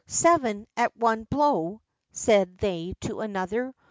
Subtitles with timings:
[0.07, 3.75] "Seven at one blow!" said they to one another.